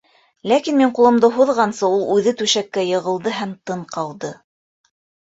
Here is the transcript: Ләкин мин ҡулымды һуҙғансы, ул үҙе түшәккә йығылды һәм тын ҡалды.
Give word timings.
Ләкин 0.51 0.77
мин 0.77 0.93
ҡулымды 0.99 1.27
һуҙғансы, 1.33 1.83
ул 1.97 2.05
үҙе 2.13 2.33
түшәккә 2.39 2.85
йығылды 2.93 3.35
һәм 3.41 3.53
тын 3.71 3.85
ҡалды. 3.97 4.33